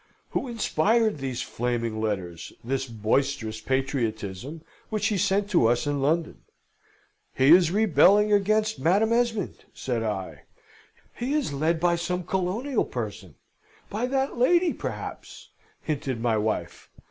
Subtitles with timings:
[0.31, 6.41] Who inspired these flaming letters, this boisterous patriotism, which he sent to us in London?
[7.35, 10.45] "He is rebelling against Madam Esmond," said I.
[11.13, 13.35] "He is led by some colonial person
[13.91, 15.49] by that lady, perhaps,"
[15.83, 16.89] hinted my wife.